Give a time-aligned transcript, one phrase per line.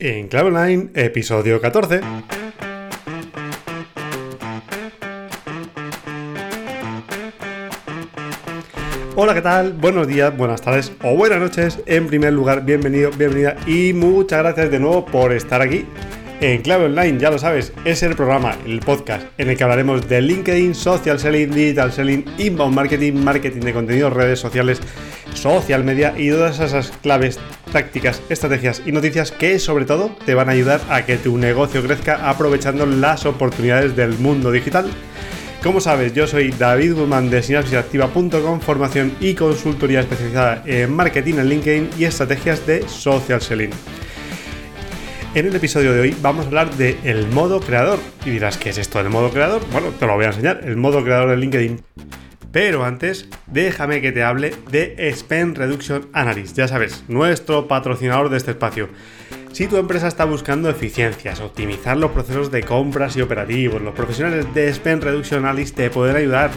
[0.00, 2.00] En Clave Online, episodio 14.
[9.16, 9.72] Hola, ¿qué tal?
[9.72, 11.80] Buenos días, buenas tardes o buenas noches.
[11.86, 15.84] En primer lugar, bienvenido, bienvenida y muchas gracias de nuevo por estar aquí.
[16.40, 20.08] En Clave Online, ya lo sabes, es el programa, el podcast en el que hablaremos
[20.08, 24.80] de LinkedIn, social selling, digital selling, inbound marketing, marketing de contenidos, redes sociales,
[25.34, 27.38] social media y todas esas claves,
[27.72, 31.82] tácticas, estrategias y noticias que sobre todo te van a ayudar a que tu negocio
[31.82, 34.90] crezca aprovechando las oportunidades del mundo digital.
[35.62, 41.48] Como sabes, yo soy David Guzmán de sinapsisactiva.com, formación y consultoría especializada en marketing en
[41.48, 43.70] LinkedIn y estrategias de social selling.
[45.34, 47.98] En el episodio de hoy vamos a hablar del el modo creador.
[48.24, 49.62] Y dirás, ¿qué es esto del modo creador?
[49.72, 51.80] Bueno, te lo voy a enseñar, el modo creador de LinkedIn.
[52.52, 58.38] Pero antes, déjame que te hable de Spend Reduction Analyst, ya sabes, nuestro patrocinador de
[58.38, 58.88] este espacio.
[59.52, 64.46] Si tu empresa está buscando eficiencias, optimizar los procesos de compras y operativos, los profesionales
[64.54, 66.50] de Spend Reduction Analyst te pueden ayudar.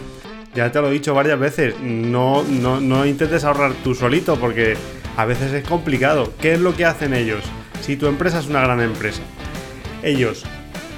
[0.53, 4.75] Ya te lo he dicho varias veces, no, no, no intentes ahorrar tú solito porque
[5.17, 6.33] a veces es complicado.
[6.41, 7.43] ¿Qué es lo que hacen ellos?
[7.81, 9.21] Si tu empresa es una gran empresa,
[10.03, 10.45] ellos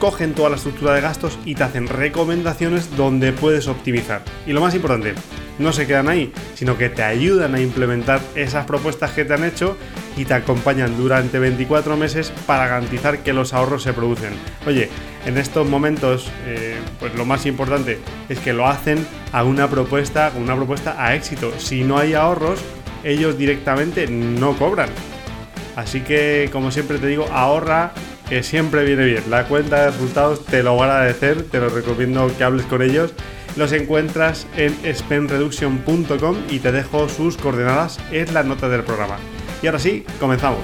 [0.04, 4.22] cogen toda la estructura de gastos y te hacen recomendaciones donde puedes optimizar.
[4.46, 5.14] Y lo más importante,
[5.60, 9.46] no se quedan ahí, sino que te ayudan a implementar esas propuestas que te han
[9.46, 9.78] hecho
[10.18, 14.34] y te acompañan durante 24 meses para garantizar que los ahorros se producen.
[14.68, 14.90] Oye,
[15.26, 20.34] en estos momentos, eh, pues lo más importante es que lo hacen a una propuesta,
[20.38, 21.54] una propuesta a éxito.
[21.60, 22.60] Si no hay ahorros,
[23.06, 24.90] ellos directamente no cobran.
[25.78, 27.94] Así que, como siempre te digo, ahorra,
[28.34, 29.24] que siempre viene bien.
[29.30, 32.82] La cuenta de resultados te lo va a agradecer, te lo recomiendo que hables con
[32.82, 33.14] ellos.
[33.56, 39.18] Los encuentras en spendreduction.com y te dejo sus coordenadas en la nota del programa.
[39.62, 40.62] Y ahora sí, comenzamos.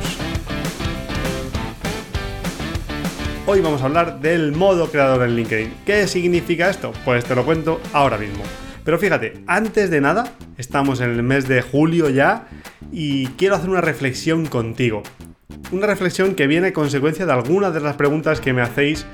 [3.45, 5.71] Hoy vamos a hablar del modo creador en LinkedIn.
[5.85, 6.91] ¿Qué significa esto?
[7.05, 8.43] Pues te lo cuento ahora mismo.
[8.83, 12.47] Pero fíjate, antes de nada, estamos en el mes de julio ya
[12.91, 15.03] y quiero hacer una reflexión contigo.
[15.71, 19.05] Una reflexión que viene a consecuencia de algunas de las preguntas que me hacéis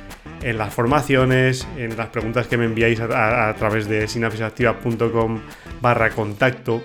[0.41, 5.41] en las formaciones, en las preguntas que me enviáis a, través de sinapsisactiva.com
[5.81, 6.81] barra contacto.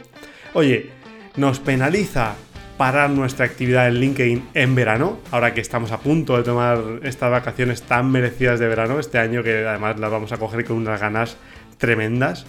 [0.54, 0.90] Oye,
[1.36, 2.34] ¿nos penaliza
[2.78, 5.20] parar nuestra actividad en LinkedIn en verano?
[5.30, 9.44] Ahora que estamos a punto de tomar estas vacaciones tan merecidas de verano, este año
[9.44, 11.36] que además las vamos a coger con unas ganas
[11.78, 12.44] tremendas.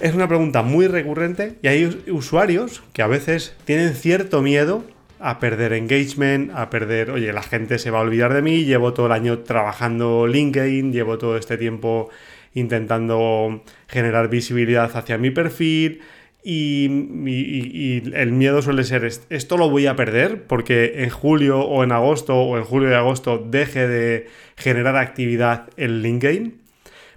[0.00, 4.84] Es una pregunta muy recurrente y hay usuarios que a veces tienen cierto miedo
[5.20, 8.92] a perder engagement, a perder, oye, la gente se va a olvidar de mí, llevo
[8.92, 12.10] todo el año trabajando LinkedIn, llevo todo este tiempo
[12.54, 16.02] intentando generar visibilidad hacia mi perfil
[16.46, 21.92] y, el miedo suele ser, esto lo voy a perder porque en julio o en
[21.92, 26.60] agosto o en julio y agosto deje de generar actividad en LinkedIn.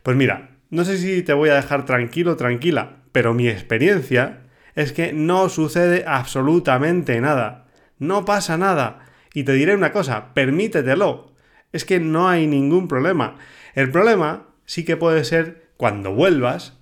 [0.02, 4.40] Pues mira, no sé si te voy a dejar tranquilo tranquila, pero mi experiencia
[4.76, 7.67] es que no sucede absolutamente nada.
[8.00, 9.06] No pasa nada.
[9.34, 11.32] Y te diré una cosa, permítetelo.
[11.72, 13.38] Es que no hay ningún problema.
[13.76, 16.78] El problema sí que puede ser cuando vuelvas,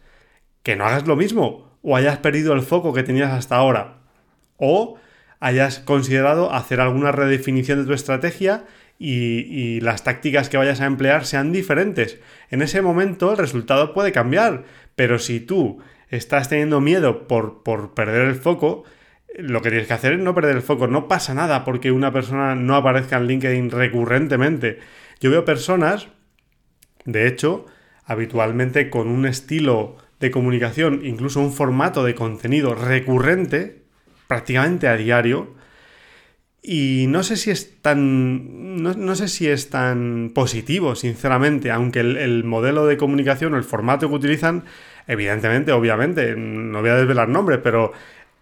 [0.63, 3.97] que no hagas lo mismo, o hayas perdido el foco que tenías hasta ahora,
[4.57, 4.97] o
[5.39, 8.63] hayas considerado hacer alguna redefinición de tu estrategia
[8.97, 12.17] y, las tácticas que vayas a emplear sean diferentes.
[12.49, 14.63] En ese momento el resultado puede cambiar,
[14.95, 18.85] pero si tú estás teniendo miedo por, por perder el foco,
[19.37, 20.87] lo que tienes que hacer es no perder el foco.
[20.87, 24.79] No pasa nada porque una persona no aparezca en LinkedIn recurrentemente.
[25.19, 26.07] Yo veo personas,
[27.05, 27.65] de hecho,
[28.05, 33.83] habitualmente con un estilo de comunicación, incluso un formato de contenido recurrente,
[34.27, 35.55] prácticamente a diario,
[36.67, 38.81] y no sé si es tan.
[38.81, 44.09] No, sé si es tan positivo, sinceramente, aunque el, modelo de comunicación o el formato
[44.09, 44.63] que utilizan,
[45.05, 47.91] evidentemente, obviamente, no voy a desvelar nombres, pero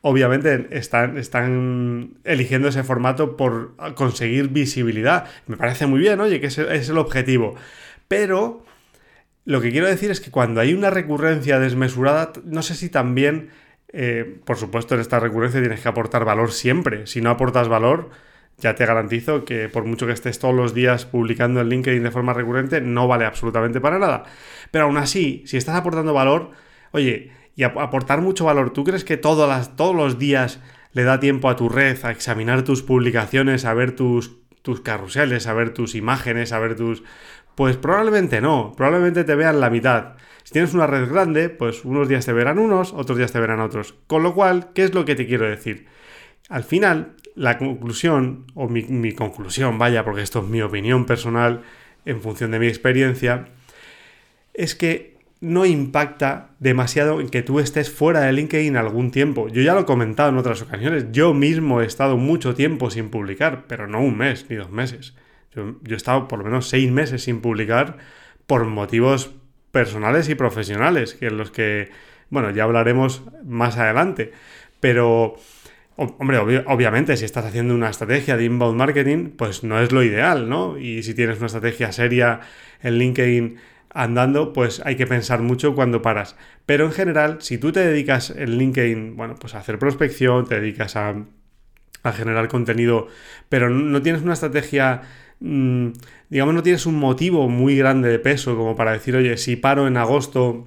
[0.03, 5.25] obviamente están, están eligiendo ese formato por conseguir visibilidad.
[5.47, 7.55] Me parece muy bien, oye, que ese es el objetivo.
[8.07, 8.63] Pero
[9.45, 13.49] lo que quiero decir es que cuando hay una recurrencia desmesurada, no sé si también
[13.93, 17.05] eh, por supuesto, en esta recurrencia tienes que aportar valor siempre.
[17.07, 18.09] Si no aportas valor,
[18.57, 22.11] ya te garantizo que por mucho que estés todos los días publicando en LinkedIn de
[22.11, 24.23] forma recurrente, no vale absolutamente para nada.
[24.71, 26.51] Pero aún así, si estás aportando valor,
[26.91, 30.59] oye, y aportar mucho valor, ¿tú crees que las, todos los días
[30.91, 35.47] le da tiempo a tu red a examinar tus publicaciones, a ver tus, tus carruseles,
[35.47, 37.03] a ver tus imágenes, a ver tus...
[37.55, 40.13] Pues probablemente no, probablemente te vean la mitad.
[40.43, 43.59] Si tienes una red grande, pues unos días te verán unos, otros días te verán
[43.59, 43.93] otros.
[44.07, 45.85] Con lo cual, ¿qué es lo que te quiero decir?
[46.49, 51.61] Al final, la conclusión, o mi, mi conclusión, vaya, porque esto es mi opinión personal
[52.05, 53.49] en función de mi experiencia,
[54.53, 55.12] es que
[55.43, 59.49] no impacta demasiado en que tú estés fuera de LinkedIn algún tiempo.
[59.49, 63.09] Yo ya lo he comentado en otras ocasiones, yo mismo he estado mucho tiempo sin
[63.09, 65.15] publicar, pero no un mes ni dos meses.
[65.53, 67.97] Yo, he estado por lo menos seis meses sin publicar
[68.47, 69.31] por motivos
[69.71, 71.89] personales y profesionales, que en los que,
[72.29, 74.31] bueno, ya hablaremos más adelante.
[74.79, 75.35] Pero,
[75.97, 80.47] hombre, obviamente, si estás haciendo una estrategia de inbound marketing, pues no es lo ideal,
[80.47, 80.77] ¿no?
[80.77, 82.39] Y si tienes una estrategia seria
[82.81, 83.57] en LinkedIn
[83.93, 86.35] andando, pues hay que pensar mucho cuando paras.
[86.65, 90.59] Pero en general, si tú te dedicas en LinkedIn, bueno, pues a hacer prospección, te
[90.59, 91.15] dedicas a,
[92.03, 93.07] a generar contenido,
[93.49, 95.01] pero no tienes una estrategia
[95.45, 95.91] Mm,
[96.29, 99.87] digamos, no tienes un motivo muy grande de peso como para decir, oye, si paro
[99.87, 100.65] en agosto,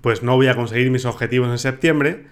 [0.00, 2.26] pues no voy a conseguir mis objetivos en septiembre,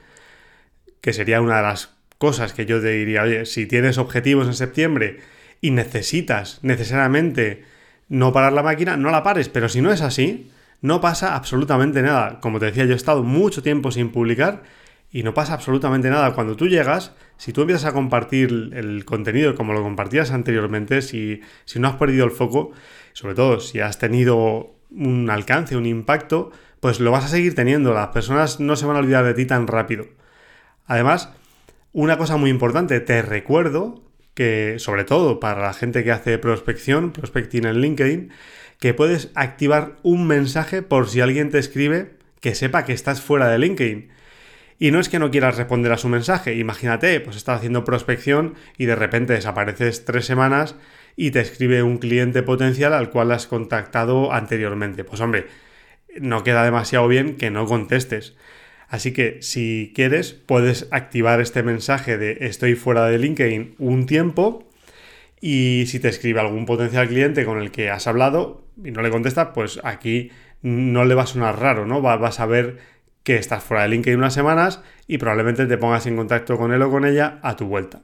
[1.02, 4.55] que sería una de las cosas que yo te diría, oye, si tienes objetivos en
[4.55, 5.20] septiembre
[5.60, 7.64] y necesitas necesariamente
[8.12, 10.50] no parar la máquina, no la pares, pero si no es así,
[10.82, 12.41] no pasa absolutamente nada.
[12.41, 14.64] Como te decía, yo he estado mucho tiempo sin publicar
[15.11, 16.35] y no pasa absolutamente nada.
[16.35, 21.41] Cuando tú llegas, si tú empiezas a compartir el contenido como lo compartías anteriormente, si,
[21.64, 22.73] si no has perdido el foco,
[23.14, 27.94] sobre todo si has tenido un alcance, un impacto, pues lo vas a seguir teniendo.
[27.94, 30.05] Las personas no se van a olvidar de ti tan rápido.
[30.85, 31.32] Además,
[31.94, 34.03] una cosa muy importante, te recuerdo
[34.34, 38.31] que, sobre todo para la gente que hace prospección, prospecting en LinkedIn,
[38.79, 43.49] que puedes activar un mensaje por si alguien te escribe que sepa que estás fuera
[43.49, 44.11] de LinkedIn.
[44.79, 48.55] Y no es que no quieras responder a su mensaje, imagínate, pues estás haciendo prospección
[48.76, 50.75] y de repente desapareces tres semanas
[51.14, 55.05] y te escribe un cliente potencial al cual has contactado anteriormente.
[55.05, 55.46] Pues hombre,
[56.20, 58.34] no queda demasiado bien que no contestes.
[58.93, 64.69] Así que si quieres, puedes activar este mensaje de estoy fuera de LinkedIn un tiempo
[65.41, 69.09] y si te escribe algún potencial cliente con el que has hablado y no le
[69.09, 70.31] contestas, pues aquí
[70.61, 72.03] no le va a sonar raro, ¿no?
[72.03, 72.81] Vas a ver
[73.23, 76.83] que estás fuera de LinkedIn unas semanas y probablemente te pongas en contacto con él
[76.83, 78.03] o con ella a tu vuelta.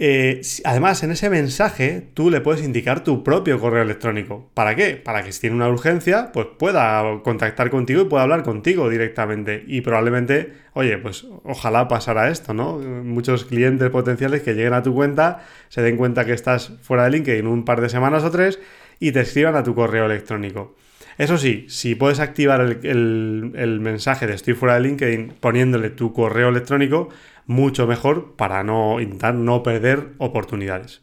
[0.00, 4.48] Eh, además, en ese mensaje tú le puedes indicar tu propio correo electrónico.
[4.54, 4.96] ¿Para qué?
[4.96, 9.64] Para que si tiene una urgencia, pues pueda contactar contigo y pueda hablar contigo directamente.
[9.66, 12.78] Y probablemente, oye, pues ojalá pasara esto, ¿no?
[12.78, 17.10] Muchos clientes potenciales que lleguen a tu cuenta, se den cuenta que estás fuera de
[17.10, 18.60] LinkedIn un par de semanas o tres
[19.00, 20.76] y te escriban a tu correo electrónico.
[21.18, 26.48] Eso sí, si puedes activar el, mensaje de estoy fuera de LinkedIn poniéndole tu correo
[26.48, 27.08] electrónico,
[27.46, 31.02] mucho mejor para no intentar no perder oportunidades.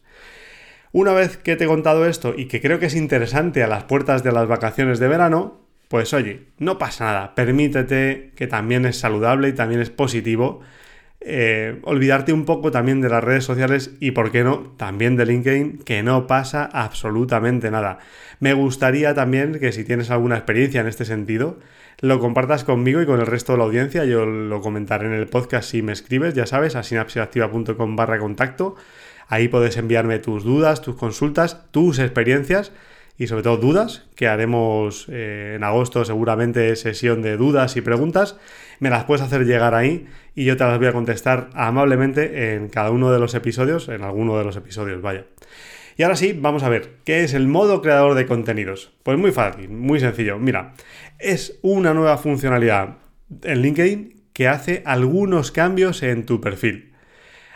[0.93, 3.83] Una vez que te he contado esto y que creo que es interesante a las
[3.83, 5.59] puertas de las vacaciones de verano,
[5.89, 10.61] pues oye, no pasa nada, permítete que también es saludable y también es positivo
[11.27, 15.25] eh, olvidarte un poco también de las redes sociales y, por qué no, también de
[15.25, 17.97] LinkedIn, que no pasa absolutamente nada.
[18.39, 21.57] Me gustaría también que si tienes alguna experiencia en este sentido,
[21.99, 24.05] lo compartas conmigo y con el resto de la audiencia.
[24.05, 28.75] Yo lo comentaré en el podcast si me escribes, ya sabes, a sinapsisactiva.com barra contacto.
[29.27, 32.71] Ahí puedes enviarme tus dudas, tus consultas, tus experiencias
[33.17, 38.37] y sobre todo dudas, que haremos eh, en agosto seguramente sesión de dudas y preguntas.
[38.79, 42.69] Me las puedes hacer llegar ahí y yo te las voy a contestar amablemente en
[42.69, 45.25] cada uno de los episodios, en alguno de los episodios, vaya.
[45.97, 48.91] Y ahora sí, vamos a ver, ¿qué es el modo creador de contenidos?
[49.03, 50.37] Pues muy fácil, muy sencillo.
[50.37, 50.73] Mira,
[51.19, 52.97] es una nueva funcionalidad
[53.43, 56.91] en LinkedIn que hace algunos cambios en tu perfil.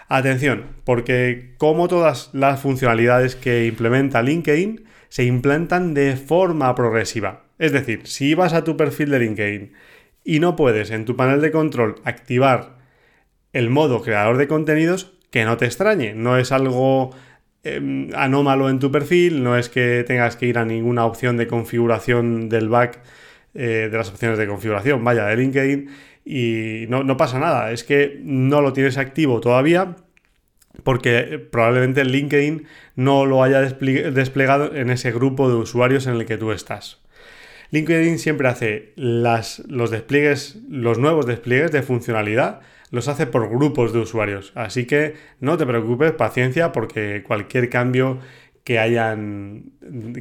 [0.08, 7.44] Atención, porque como todas las funcionalidades que implementa LinkedIn, se implantan de forma progresiva.
[7.60, 9.74] Es decir, si vas a tu perfil de LinkedIn
[10.30, 12.78] y no puedes en tu panel de control activar
[13.54, 17.12] el modo creador de contenidos, que no te extrañe, no es algo
[17.64, 21.48] Em, anómalo en tu perfil, no es que tengas que ir a ninguna opción de
[21.48, 23.02] configuración del back
[23.54, 25.90] eh, de las opciones de configuración, vaya, de LinkedIn,
[26.24, 29.96] y no, no pasa nada, es que no lo tienes activo todavía
[30.84, 36.38] porque probablemente LinkedIn no lo haya desplegado en ese grupo de usuarios en el que
[36.38, 37.02] tú estás.
[37.72, 42.62] LinkedIn siempre hace los despliegues, los nuevos despliegues de funcionalidad
[42.92, 44.52] los hace por grupos de usuarios.
[44.56, 48.20] Así que no te preocupes, paciencia, porque cualquier cambio
[48.64, 49.72] que hayan,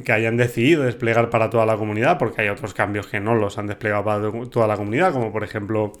[0.03, 3.57] que hayan decidido desplegar para toda la comunidad, porque hay otros cambios que no los
[3.57, 5.93] han desplegado para toda la comunidad, como por ejemplo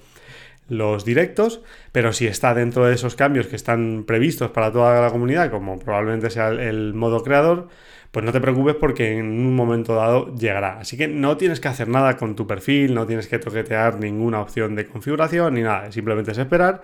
[0.67, 5.09] los directos, pero si está dentro de esos cambios que están previstos para toda la
[5.09, 7.67] comunidad, como probablemente sea el modo creador,
[8.11, 10.79] pues no te preocupes porque en un momento dado llegará.
[10.79, 14.41] Así que no tienes que hacer nada con tu perfil, no tienes que toquetear ninguna
[14.41, 16.81] opción de configuración ni nada, simplemente es esperar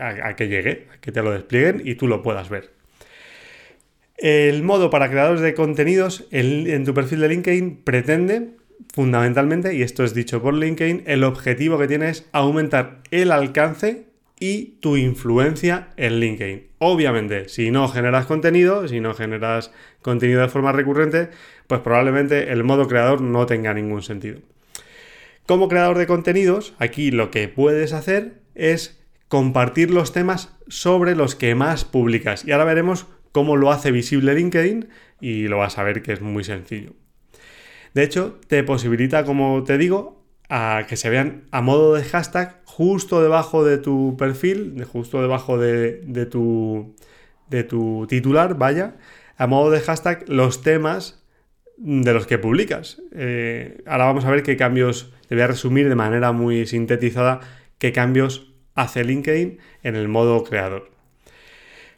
[0.00, 2.72] a, que llegue, a que te lo desplieguen y tú lo puedas ver.
[4.16, 8.50] El modo para creadores de contenidos en tu perfil de LinkedIn pretende
[8.92, 14.06] fundamentalmente, y esto es dicho por LinkedIn, el objetivo que tiene es aumentar el alcance
[14.46, 16.66] y tu influencia en LinkedIn.
[16.76, 19.72] Obviamente, si no generas contenido, si no generas
[20.02, 21.30] contenido de forma recurrente,
[21.66, 24.40] pues probablemente el modo creador no tenga ningún sentido.
[25.46, 31.34] Como creador de contenidos, aquí lo que puedes hacer es compartir los temas sobre los
[31.34, 32.44] que más publicas.
[32.44, 34.90] Y ahora veremos cómo lo hace visible LinkedIn
[35.22, 36.92] y lo vas a ver que es muy sencillo.
[37.94, 42.60] De hecho, te posibilita, como te digo, a que se vean a modo de hashtag
[42.64, 46.94] justo debajo de tu perfil, justo debajo de, tu,
[47.48, 48.96] de tu titular, vaya,
[49.36, 51.22] a modo de hashtag los temas
[51.76, 53.00] de los que publicas.
[53.12, 57.40] Eh, ahora vamos a ver qué cambios, te voy a resumir de manera muy sintetizada
[57.78, 60.90] qué cambios hace LinkedIn en el modo creador.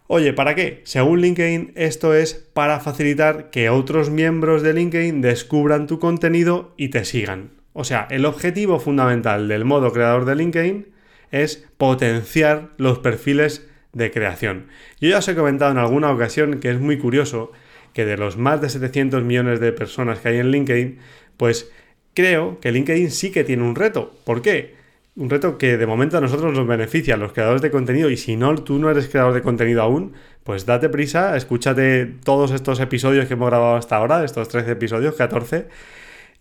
[0.08, 0.82] Oye, ¿para qué?
[0.84, 6.90] Según LinkedIn, esto es para facilitar que otros miembros de LinkedIn descubran tu contenido y
[6.90, 7.50] te sigan.
[7.78, 10.86] O sea, el objetivo fundamental del modo creador de LinkedIn
[11.30, 14.68] es potenciar los perfiles de creación.
[14.98, 17.52] Yo ya os he comentado en alguna ocasión que es muy curioso
[17.92, 20.98] que de los más de 700 millones de personas que hay en LinkedIn,
[21.36, 21.70] pues
[22.14, 24.10] creo que LinkedIn sí que tiene un reto.
[24.24, 24.74] ¿Por qué?
[25.14, 28.16] Un reto que de momento a nosotros nos beneficia, a los creadores de contenido, y
[28.16, 30.14] si no, tú no eres creador de contenido aún,
[30.44, 35.14] pues date prisa, escúchate todos estos episodios que hemos grabado hasta ahora, estos 13 episodios,
[35.14, 35.66] 14,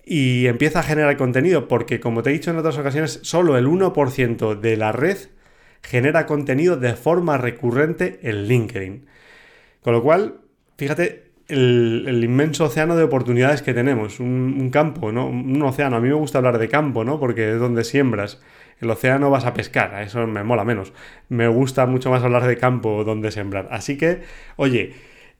[0.06, 3.68] y empieza a generar contenido, porque como te he dicho en otras ocasiones, solo el
[3.68, 5.18] 1% de la red
[5.82, 9.06] genera contenido de forma recurrente en LinkedIn.
[9.82, 10.36] Con lo cual,
[10.78, 15.28] fíjate el, inmenso océano de oportunidades que tenemos, un, campo, ¿no?
[15.28, 15.98] Un océano.
[15.98, 17.20] A mí me gusta hablar de campo, ¿no?
[17.20, 18.42] Porque es donde siembras.
[18.80, 20.92] El océano vas a pescar, a eso me mola menos.
[21.30, 23.68] Me gusta mucho más hablar de campo donde sembrar.
[23.72, 24.22] Así que,
[24.58, 24.94] oye,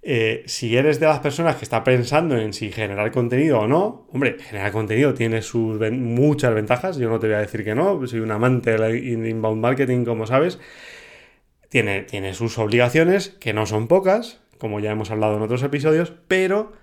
[0.08, 4.06] eh, si eres de las personas que está pensando en si generar contenido o no,
[4.14, 6.98] hombre, generar contenido tiene sus muchas ventajas.
[6.98, 10.28] Yo no te voy a decir que no, soy un amante del inbound marketing, como
[10.28, 10.60] sabes.
[11.70, 16.14] Tiene, tiene sus obligaciones, que no son pocas, como ya hemos hablado en otros episodios,
[16.28, 16.74] pero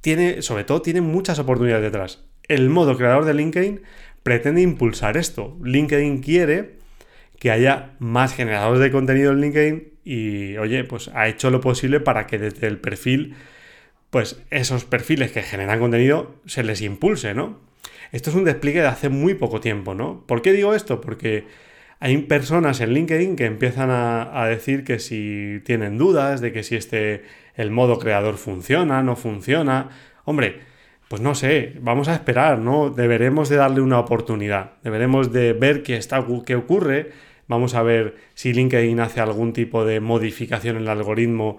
[0.00, 2.24] tiene, sobre todo, tiene muchas oportunidades detrás.
[2.46, 3.82] El modo creador de LinkedIn
[4.22, 5.58] pretende impulsar esto.
[5.60, 6.76] LinkedIn quiere
[7.40, 12.00] que haya más generadores de contenido en LinkedIn y, oye, pues ha hecho lo posible
[12.00, 13.34] para que desde el perfil,
[14.10, 17.58] pues esos perfiles que generan contenido se les impulse, ¿no?
[18.12, 20.24] Esto es un despliegue de hace muy poco tiempo, ¿no?
[20.26, 21.00] ¿Por qué digo esto?
[21.00, 21.46] Porque
[22.00, 26.76] hay personas en LinkedIn que empiezan a, decir que si tienen dudas de que si
[26.76, 29.90] este el modo creador funciona, no funciona.
[30.24, 30.60] Hombre,
[31.08, 32.88] pues no sé, vamos a esperar, ¿no?
[32.90, 34.72] Deberemos de darle una oportunidad.
[34.82, 37.10] Deberemos de ver qué está qué ocurre.
[37.50, 41.56] Vamos a ver si LinkedIn hace algún tipo de modificación en el algoritmo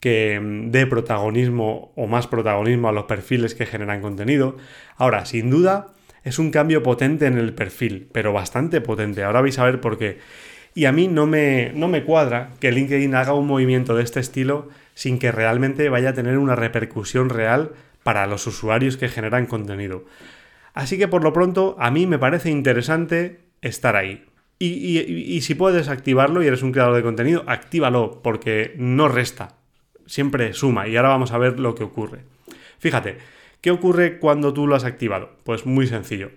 [0.00, 4.56] que mm, dé protagonismo o más protagonismo a los perfiles que generan contenido.
[4.96, 9.22] Ahora, sin duda, es un cambio potente en el perfil, pero bastante potente.
[9.22, 10.18] Ahora vais a ver por qué.
[10.74, 14.18] Y a mí no me, no me cuadra que LinkedIn haga un movimiento de este
[14.18, 19.46] estilo sin que realmente vaya a tener una repercusión real para los usuarios que generan
[19.46, 20.04] contenido.
[20.74, 24.27] Así que por lo pronto a mí me parece interesante estar ahí.
[24.60, 29.56] Y, si puedes activarlo y eres un creador de contenido, actívalo porque no resta,
[30.06, 32.24] siempre suma y ahora vamos a ver lo que ocurre.
[32.78, 33.18] Fíjate,
[33.60, 35.30] ¿Qué ocurre cuando tú lo has activado?
[35.42, 36.30] Pues muy sencillo.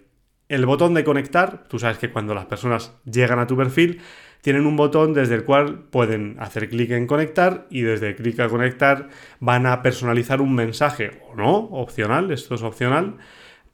[0.50, 4.02] El botón de conectar, tú sabes que cuando las personas llegan a tu perfil,
[4.42, 8.50] tienen un botón desde el cual pueden hacer clic en conectar y desde clic a
[8.50, 9.10] conectar
[9.40, 13.18] van a personalizar un mensaje o no, opcional, esto es opcional,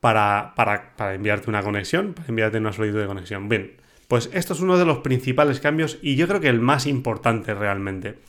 [0.01, 3.47] para, para, para enviarte una conexión, para enviarte una solicitud de conexión.
[3.47, 3.77] Bien,
[4.07, 7.53] pues esto es uno de los principales cambios y yo creo que el más importante
[7.53, 8.19] realmente.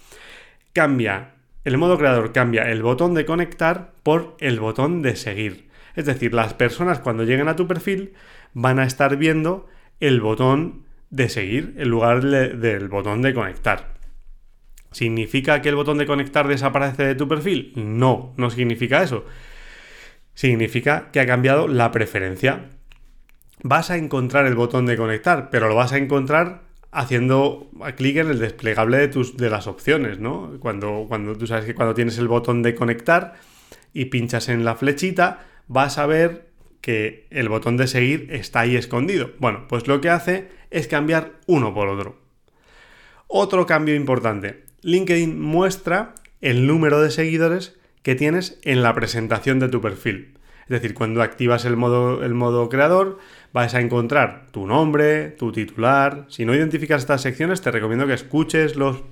[0.72, 1.34] Cambia
[1.68, 5.68] el modo creador cambia el botón de conectar por el botón de seguir.
[5.96, 8.14] Es decir, las personas cuando lleguen a tu perfil
[8.54, 9.66] van a estar viendo
[10.00, 13.94] el botón de seguir en lugar del botón de conectar.
[14.92, 17.72] ¿Significa que el botón de conectar desaparece de tu perfil?
[17.76, 19.26] No, no significa eso.
[20.32, 22.70] Significa que ha cambiado la preferencia.
[23.62, 28.28] Vas a encontrar el botón de conectar, pero lo vas a encontrar haciendo clic en
[28.28, 30.58] el desplegable de, tus, de las opciones, ¿no?
[30.60, 33.34] Cuando, cuando tú sabes que cuando tienes el botón de conectar
[33.92, 36.48] y pinchas en la flechita, vas a ver
[36.80, 39.32] que el botón de seguir está ahí escondido.
[39.38, 42.18] Bueno, pues lo que hace es cambiar uno por otro.
[43.26, 44.64] Otro cambio importante.
[44.82, 50.38] LinkedIn muestra el número de seguidores que tienes en la presentación de tu perfil.
[50.62, 53.18] Es decir, cuando activas el modo, el modo creador,
[53.52, 56.26] vas a encontrar tu nombre, tu titular.
[56.28, 59.02] Si no identificas estas secciones, te recomiendo que escuches los,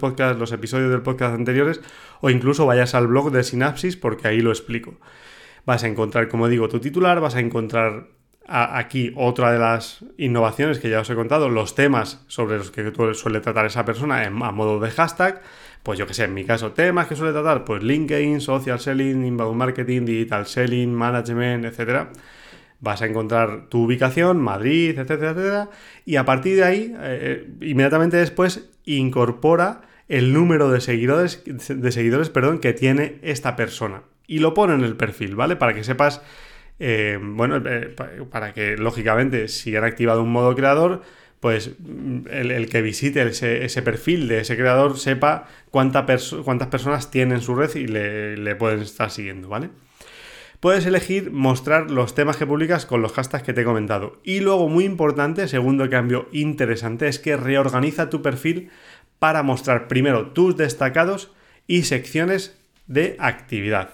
[0.00, 1.80] podcasts, los episodios del podcast anteriores
[2.20, 4.98] o incluso vayas al blog de Synapsis porque ahí lo explico.
[5.64, 8.08] Vas a encontrar, como digo, tu titular, vas a encontrar
[8.48, 12.92] aquí otra de las innovaciones que ya os he contado, los temas sobre los que
[13.14, 15.40] suele tratar esa persona a modo de hashtag.
[15.84, 19.24] Pues yo que sé, en mi caso, temas que suele tratar, pues LinkedIn, social selling,
[19.24, 22.10] inbound marketing, digital selling, management, etcétera
[22.82, 25.70] vas a encontrar tu ubicación, Madrid, etcétera, etcétera,
[26.04, 32.28] y a partir de ahí, eh, inmediatamente después, incorpora el número de seguidores, de seguidores
[32.28, 34.02] perdón, que tiene esta persona.
[34.26, 35.54] Y lo pone en el perfil, ¿vale?
[35.54, 36.22] Para que sepas,
[36.80, 37.94] eh, bueno, eh,
[38.30, 41.02] para que lógicamente si han activado un modo creador,
[41.38, 47.54] pues mm, el, que visite ese, perfil de ese creador sepa cuántas personas tienen su
[47.54, 49.70] red y le, le pueden estar siguiendo, ¿vale?
[50.62, 54.20] Puedes elegir mostrar los temas que publicas con los hashtags que te he comentado.
[54.22, 58.70] Y luego, muy importante, segundo cambio interesante, es que reorganiza tu perfil
[59.18, 61.32] para mostrar primero tus destacados
[61.66, 63.90] y secciones de actividad.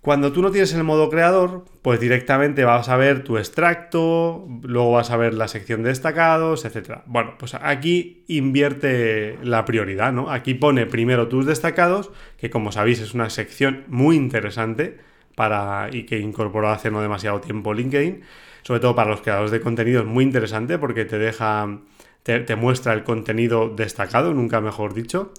[0.00, 4.90] Cuando tú no tienes el modo creador, pues directamente vas a ver tu extracto, luego
[4.90, 7.02] vas a ver la sección de destacados, etc.
[7.06, 10.32] Bueno, pues aquí invierte la prioridad, ¿no?
[10.32, 15.06] Aquí pone primero tus destacados, que como sabéis es una sección muy interesante
[15.38, 18.22] para, y que incorporó hace no demasiado tiempo LinkedIn,
[18.62, 21.78] sobre todo para los creadores de contenido, es muy interesante porque te deja,
[22.24, 25.32] te, muestra el contenido destacado, nunca mejor dicho.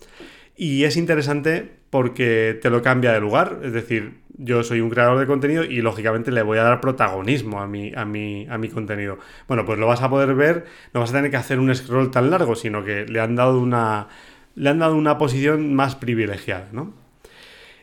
[0.56, 5.20] Y es interesante porque te lo cambia de lugar, es decir, yo soy un creador
[5.20, 8.70] de contenido y lógicamente le voy a dar protagonismo a mi, a mi, a mi
[8.70, 9.20] contenido.
[9.50, 12.10] Bueno, pues lo vas a poder ver, no vas a tener que hacer un scroll
[12.10, 14.08] tan largo, sino que le han dado una,
[14.56, 16.94] le han dado una posición más privilegiada, ¿no?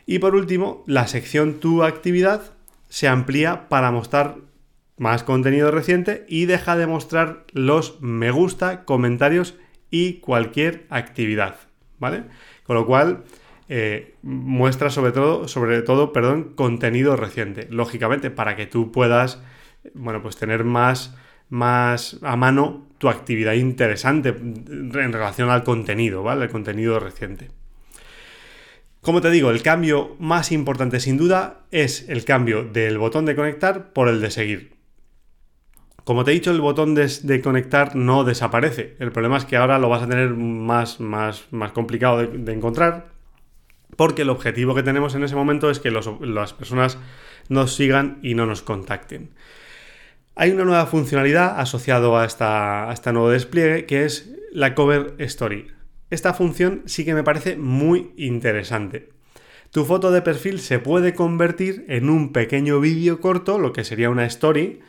[0.07, 2.53] Y por último, la sección Tu actividad
[2.87, 4.37] se amplía para mostrar
[4.97, 9.55] más contenido reciente y deja de mostrar los me gusta, comentarios
[9.91, 11.57] y cualquier actividad,
[11.99, 12.23] ¿vale?
[12.63, 13.25] Con lo cual
[13.67, 17.67] eh, muestra sobre todo, sobre todo, perdón, contenido reciente.
[17.69, 19.43] Lógicamente, para que tú puedas,
[19.93, 21.17] bueno, pues tener más,
[21.49, 26.45] más a mano tu actividad interesante en relación al contenido, ¿vale?
[26.45, 27.49] El contenido reciente.
[29.07, 33.37] Como te digo, el cambio más importante sin duda es el cambio del botón de
[33.37, 34.75] conectar por el de seguir.
[36.03, 38.97] Como te he dicho, el botón de, conectar no desaparece.
[38.99, 43.13] El problema es que ahora lo vas a tener más, más, más complicado de, encontrar
[43.95, 46.97] porque el objetivo que tenemos en ese momento es que las personas
[47.47, 49.29] nos sigan y no nos contacten.
[50.35, 55.76] Hay una nueva funcionalidad asociada a, a este nuevo despliegue que es la Cover Story.
[56.09, 59.09] Esta función sí que me parece muy interesante.
[59.71, 64.09] Tu foto de perfil se puede convertir en un pequeño vídeo corto, lo que sería
[64.09, 64.79] una story,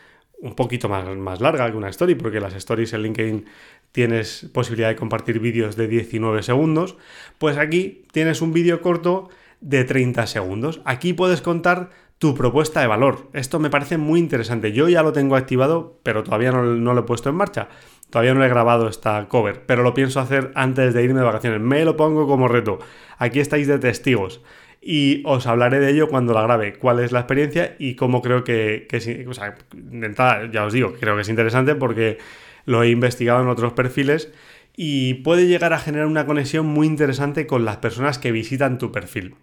[0.41, 3.47] un poquito más, más larga que una story, porque las stories en LinkedIn
[3.91, 6.97] tienes posibilidad de compartir vídeos de 19 segundos,
[7.39, 9.29] pues aquí tienes un vídeo corto
[9.61, 10.81] de 30 segundos.
[10.85, 13.29] Aquí puedes contar tu propuesta de valor.
[13.33, 14.73] Esto me parece muy interesante.
[14.73, 17.69] Yo ya lo tengo activado, pero todavía no, no lo he puesto en marcha.
[18.11, 21.61] Todavía no he grabado esta cover, pero lo pienso hacer antes de irme de vacaciones.
[21.61, 22.79] Me lo pongo como reto.
[23.19, 24.41] Aquí estáis de testigos.
[24.81, 28.45] Y os hablaré de ello cuando la grabe, cuál es la experiencia y cómo creo
[28.45, 32.19] que, que o ya os digo, creo que es interesante porque
[32.65, 34.33] lo he investigado en otros perfiles
[34.77, 38.93] y puede llegar a generar una conexión muy interesante con las personas que visitan tu
[38.93, 39.35] perfil.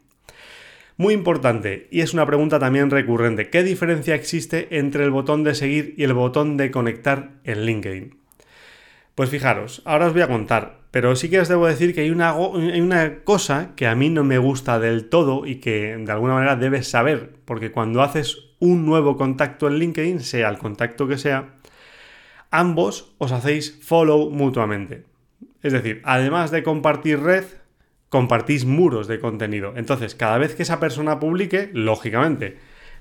[0.98, 5.54] Muy importante, y es una pregunta también recurrente, ¿qué diferencia existe entre el botón de
[5.54, 8.25] seguir y el botón de conectar en LinkedIn?
[9.16, 12.10] Pues fijaros, ahora os voy a contar, pero sí que os debo decir que hay
[12.10, 16.34] una, una, cosa que a mí no me gusta del todo y que de alguna
[16.34, 21.18] manera debes saber, porque cuando haces un nuevo contacto en LinkedIn, sea el contacto que
[21.18, 21.56] sea,
[22.52, 25.06] ambos os hacéis follow mutuamente.
[25.64, 27.46] Es decir, además de compartir red,
[28.10, 29.74] compartís muros de contenido.
[29.78, 32.58] Entonces, cada vez que esa persona publique, lógicamente,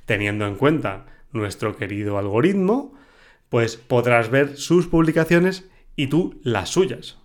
[0.07, 2.95] teniendo en cuenta nuestro querido algoritmo,
[3.49, 7.19] pues podrás ver sus publicaciones y tú las suyas.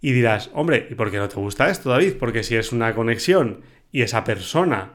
[0.00, 2.14] Y dirás, hombre, ¿y por qué no te gusta esto, David?
[2.18, 3.60] Porque si es una conexión
[3.92, 4.92] y esa persona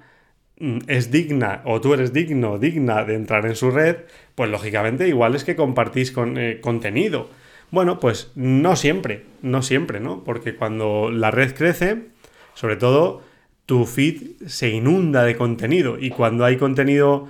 [0.58, 3.98] mm, es digna o tú eres digno digna de entrar en su red,
[4.34, 7.30] pues lógicamente igual es que compartís con, eh, contenido.
[7.72, 10.24] Bueno, pues no siempre, no siempre, ¿no?
[10.24, 12.06] Porque cuando la red crece,
[12.54, 13.22] sobre todo
[13.65, 17.28] tu feed se inunda de contenido y cuando hay contenido,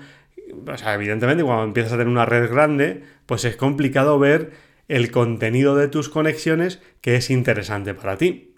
[0.68, 4.52] o sea, evidentemente cuando empiezas a tener una red grande, pues es complicado ver
[4.88, 8.52] el contenido de tus conexiones que es interesante para ti.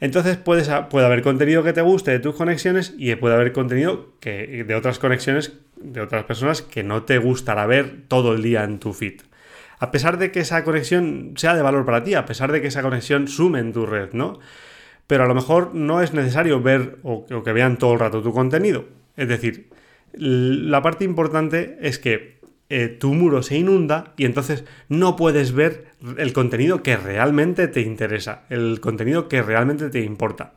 [0.00, 4.64] Entonces puede haber contenido que te guste de tus conexiones y puede haber contenido que,
[4.64, 8.78] de otras conexiones de otras personas que no te gustará ver todo el día en
[8.78, 9.20] tu feed.
[9.78, 12.68] A pesar de que esa conexión sea de valor para ti, a pesar de que
[12.68, 14.38] esa conexión sume en tu red, ¿no?
[15.06, 18.32] Pero a lo mejor no es necesario ver o que vean todo el rato tu
[18.32, 18.86] contenido.
[19.16, 19.68] Es decir,
[20.16, 22.33] la parte importante es que
[22.70, 27.82] eh, tu muro se inunda y entonces no puedes ver el contenido que realmente te
[27.82, 30.54] interesa, el contenido que realmente te importa.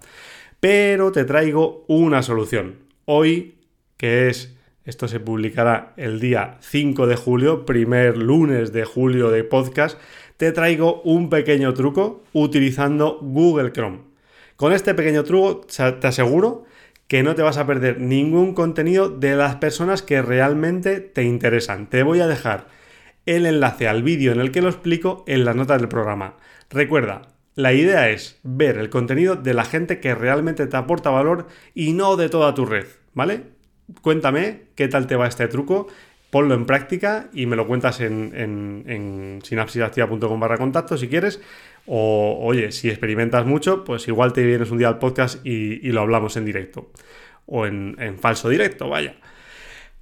[0.60, 2.76] Pero te traigo una solución.
[3.06, 3.56] Hoy,
[3.98, 9.44] que es, esto se publicará el día 5 de julio, primer lunes de julio de
[9.44, 10.00] podcast,
[10.38, 14.00] te traigo un pequeño truco utilizando Google Chrome.
[14.56, 16.66] Con este pequeño truco te aseguro
[17.08, 21.90] que no te vas a perder ningún contenido de las personas que realmente te interesan.
[21.90, 22.68] Te voy a dejar
[23.26, 26.36] el enlace al vídeo en el que lo explico en las notas del programa.
[26.70, 27.24] Recuerda,
[27.56, 31.94] la idea es ver el contenido de la gente que realmente te aporta valor y
[31.94, 33.44] no de toda tu red, ¿vale?
[34.02, 35.88] Cuéntame qué tal te va este truco,
[36.30, 41.42] ponlo en práctica y me lo cuentas en, en, en sinapsisactiva.com barra contacto si quieres
[41.88, 46.02] o, oye, si experimentas mucho, pues igual te vienes un día al podcast y, lo
[46.02, 46.92] hablamos en directo.
[47.46, 49.16] O en, en falso directo, vaya.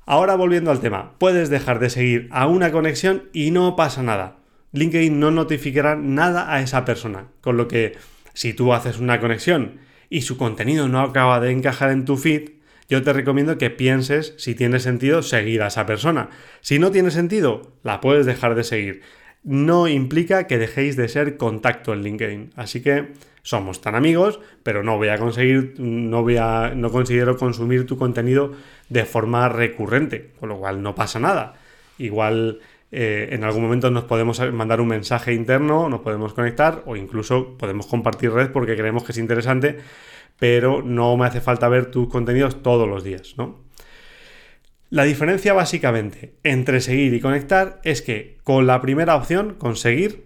[0.08, 4.38] Ahora volviendo al tema, puedes dejar de seguir a una conexión y no pasa nada.
[4.72, 7.28] LinkedIn no notificará nada a esa persona.
[7.42, 7.96] Con lo que
[8.34, 12.50] si tú haces una conexión y su contenido no acaba de encajar en tu feed,
[12.90, 16.30] yo te recomiendo que pienses si tiene sentido seguir a esa persona.
[16.62, 19.02] Si no tiene sentido, la puedes dejar de seguir
[19.46, 22.52] no implica que dejéis de ser contacto en LinkedIn.
[22.56, 27.38] Así que somos tan amigos, pero no voy a conseguir, no voy a, no considero
[27.38, 28.54] consumir tu contenido
[28.90, 31.54] de forma recurrente, con lo cual no pasa nada.
[32.00, 32.60] Igual
[32.92, 37.56] eh, en algún momento nos podemos mandar un mensaje interno, nos podemos conectar o incluso
[37.56, 39.78] podemos compartir red porque creemos que es interesante,
[40.38, 43.64] pero no me hace falta ver tus contenidos todos los días, ¿no?
[44.90, 50.26] La diferencia básicamente entre seguir y conectar es que con la primera opción, conseguir,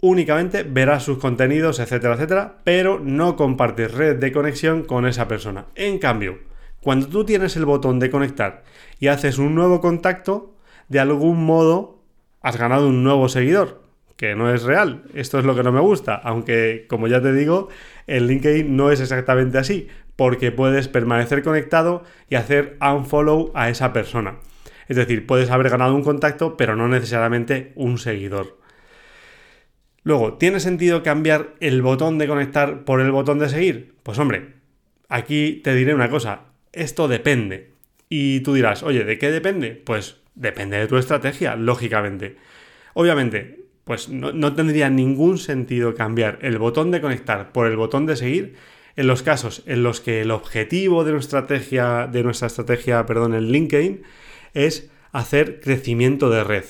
[0.00, 5.66] únicamente verás sus contenidos, etcétera, etcétera, pero no compartes red de conexión con esa persona.
[5.74, 6.38] En cambio,
[6.82, 8.62] cuando tú tienes el botón de conectar
[8.98, 10.54] y haces un nuevo contacto,
[10.88, 12.02] de algún modo
[12.40, 13.87] has ganado un nuevo seguidor,
[14.18, 15.04] que no es real.
[15.14, 17.68] Esto es lo que no me gusta, aunque como ya te digo,
[18.08, 23.92] en LinkedIn no es exactamente así, porque puedes permanecer conectado y hacer unfollow a esa
[23.92, 24.38] persona.
[24.88, 28.58] Es decir, puedes haber ganado un contacto, pero no necesariamente un seguidor.
[30.02, 33.94] Luego, ¿tiene sentido cambiar el botón de conectar por el botón de seguir?
[34.02, 34.54] Pues hombre,
[35.08, 36.40] aquí te diré una cosa,
[36.72, 37.70] esto depende.
[38.08, 39.80] Y tú dirás, oye, ¿de qué depende?
[39.84, 42.36] Pues depende de tu estrategia, lógicamente.
[42.94, 43.57] Obviamente,
[43.88, 48.54] pues no, tendría ningún sentido cambiar el botón de conectar por el botón de seguir
[48.96, 53.32] en los casos en los que el objetivo de nuestra estrategia, de nuestra estrategia perdón,
[53.32, 54.02] en LinkedIn
[54.52, 56.64] es hacer crecimiento de red.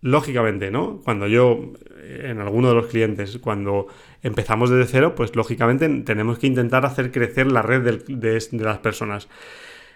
[0.00, 1.00] Lógicamente, ¿no?
[1.04, 1.74] Cuando yo,
[2.04, 3.86] en alguno de los clientes, cuando
[4.24, 9.28] empezamos desde cero, pues lógicamente tenemos que intentar hacer crecer la red de las personas.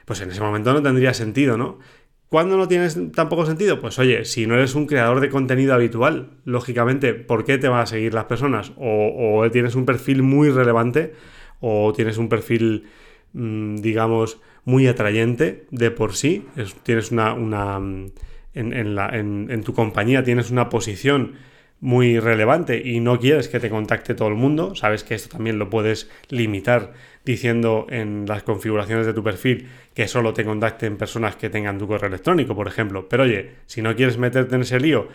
[0.04, 1.80] Pues en ese momento no tendría sentido, ¿no?
[2.28, 3.80] ¿Cuándo no tienes tampoco sentido?
[3.80, 7.80] Pues oye, si no eres un creador de contenido habitual, lógicamente, ¿por qué te van
[7.80, 8.72] a seguir las personas?
[8.76, 11.14] O, o tienes un perfil muy relevante,
[11.60, 12.84] o tienes un perfil,
[13.32, 16.44] mm, digamos, muy atrayente de por sí,
[16.82, 18.06] tienes una, una mm,
[18.54, 21.34] en, la, en, tu compañía tienes una posición
[21.80, 25.58] muy relevante y no quieres que te contacte todo el mundo, sabes que esto también
[25.58, 31.36] lo puedes limitar diciendo en las configuraciones de tu perfil que solo te contacten personas
[31.36, 33.08] que tengan tu correo electrónico, por ejemplo.
[33.08, 35.08] Pero oye, si no quieres meterte en ese lío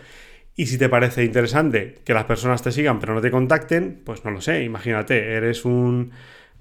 [0.54, 4.24] y si te parece interesante que las personas te sigan pero no te contacten, pues
[4.24, 6.12] no lo sé, imagínate, eres un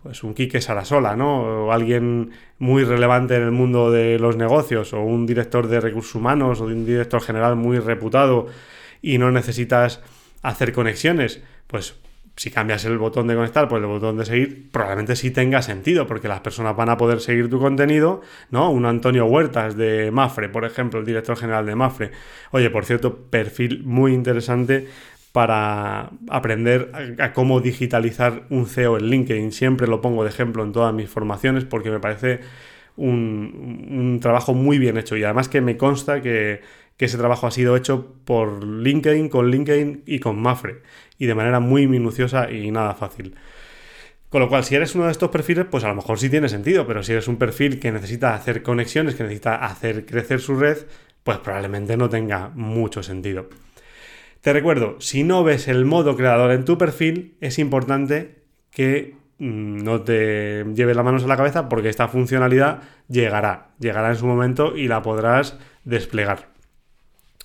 [0.03, 1.65] pues un Quique Sarasola, ¿no?
[1.65, 6.15] O alguien muy relevante en el mundo de los negocios, o un director de recursos
[6.15, 8.47] humanos, o un director general muy reputado,
[9.01, 10.01] y no necesitas
[10.41, 11.95] hacer conexiones, pues
[12.35, 16.07] si cambias el botón de conectar por el botón de seguir, probablemente sí tenga sentido,
[16.07, 18.71] porque las personas van a poder seguir tu contenido, ¿no?
[18.71, 22.11] Un Antonio Huertas de Mafre, por ejemplo, el director general de Mafre.
[22.51, 24.87] Oye, por cierto, perfil muy interesante
[25.31, 29.51] para aprender a, cómo digitalizar un CEO en LinkedIn.
[29.51, 32.41] Siempre lo pongo de ejemplo en todas mis formaciones porque me parece
[32.97, 36.61] un, trabajo muy bien hecho y además que me consta que,
[37.01, 40.83] que, ese trabajo ha sido hecho por LinkedIn, con LinkedIn y con Mafre
[41.17, 43.33] y de manera muy minuciosa y nada fácil.
[44.29, 46.47] Con lo cual, si eres uno de estos perfiles, pues a lo mejor sí tiene
[46.47, 50.55] sentido, pero si eres un perfil que necesita hacer conexiones, que necesita hacer crecer su
[50.55, 50.77] red,
[51.23, 53.49] pues probablemente no tenga mucho sentido.
[54.41, 59.83] Te recuerdo, si no ves el modo creador en tu perfil, es importante que mm,
[59.83, 64.27] no te lleves las manos a la cabeza porque esta funcionalidad llegará, llegará en su
[64.27, 66.50] momento y la podrás desplegar.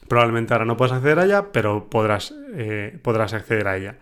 [0.09, 3.97] Probablemente ahora no puedas acceder a ella, pero podrás, eh, podrás acceder a ella.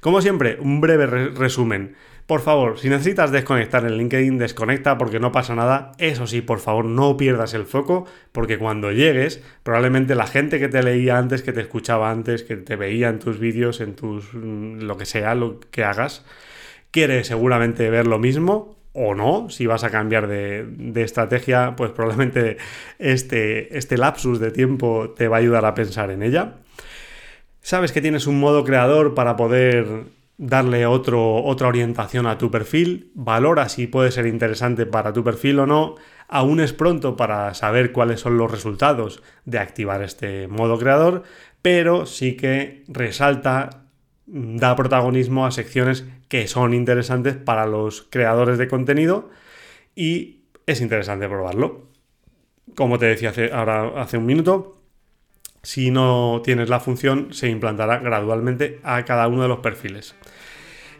[0.00, 1.94] Como siempre, un breve resumen.
[2.26, 5.92] Por favor, si necesitas desconectar en LinkedIn, desconecta porque no pasa nada.
[5.98, 10.68] Eso sí, por favor, no pierdas el foco porque cuando llegues, probablemente la gente que
[10.68, 14.32] te leía antes, que te escuchaba antes, que te veía en tus vídeos, en tus
[14.34, 16.24] mm, lo que sea, lo que hagas,
[16.90, 22.58] quiere seguramente ver lo mismo o no, si vas a cambiar de, estrategia, pues probablemente
[22.98, 26.56] este, este lapsus de tiempo te va a ayudar a pensar en ella.
[27.60, 30.04] Sabes que tienes un modo creador para poder
[30.36, 35.66] darle otra orientación a tu perfil, valora si puede ser interesante para tu perfil o
[35.66, 35.94] no,
[36.26, 41.22] aún es pronto para saber cuáles son los resultados de activar este modo creador,
[41.62, 43.84] pero sí que resalta,
[44.26, 49.28] da protagonismo a secciones que son interesantes para los creadores de contenido
[49.94, 51.88] y es interesante probarlo.
[52.74, 54.80] Como te decía hace, ahora hace un minuto,
[55.62, 60.14] si no tienes la función, se implantará gradualmente a cada uno de los perfiles.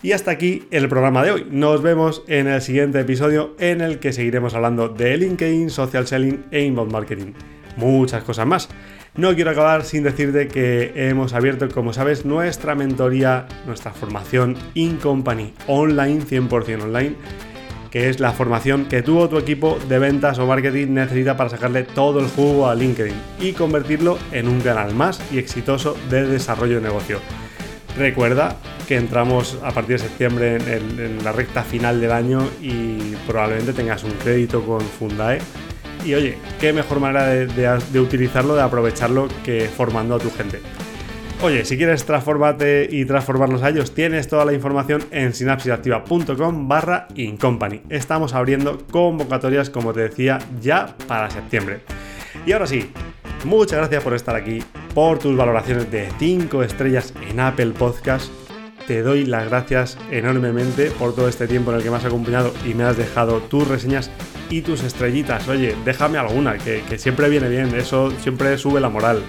[0.03, 1.47] Y hasta aquí el programa de hoy.
[1.51, 6.45] Nos vemos en el siguiente episodio en el que seguiremos hablando de LinkedIn, social selling
[6.51, 7.33] e inbound marketing.
[7.79, 8.69] Muchas cosas más.
[9.15, 14.97] No quiero acabar sin decirte que hemos abierto, como sabes, nuestra mentoría, nuestra formación in
[14.97, 17.17] company online, 100% online,
[17.91, 21.51] que es la formación que tú o tu equipo de ventas o marketing necesita para
[21.51, 26.27] sacarle todo el jugo a LinkedIn y convertirlo en un canal más y exitoso de
[26.27, 27.21] desarrollo de negocio.
[27.99, 28.57] Recuerda
[28.89, 34.05] que entramos a partir de septiembre en, la recta final del año y probablemente tengas
[34.05, 35.41] un crédito con Fundae
[36.05, 40.61] y oye, qué mejor manera de, utilizarlo, de aprovecharlo que formando a tu gente.
[41.43, 47.09] Oye, si quieres transformarte y transformarlos a ellos, tienes toda la información en sinapsisactiva.com barra
[47.17, 47.83] incompany.
[47.89, 51.81] Estamos abriendo convocatorias, como te decía, ya para septiembre.
[52.47, 52.93] Y ahora sí,
[53.45, 54.63] muchas gracias por estar aquí,
[54.95, 58.31] por tus valoraciones de 5 estrellas en Apple Podcast.
[58.87, 62.53] Te doy las gracias enormemente por todo este tiempo en el que me has acompañado
[62.65, 64.11] y me has dejado tus reseñas
[64.53, 65.49] y tus estrellitas.
[65.49, 69.23] Oye, déjame alguna, que, siempre viene bien, eso siempre sube la moral.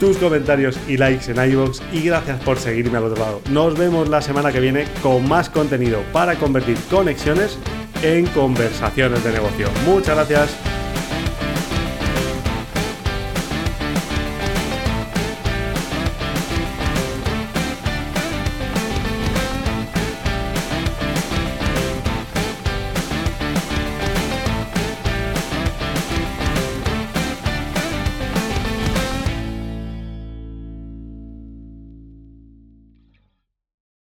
[0.00, 3.42] Tus comentarios y likes en iVoox y gracias por seguirme al otro lado.
[3.50, 7.58] Nos vemos la semana que viene con más contenido para convertir conexiones
[8.02, 9.68] en conversaciones de negocio.
[9.84, 10.67] Muchas gracias.